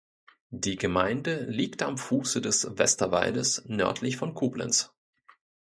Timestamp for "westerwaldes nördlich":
2.75-4.17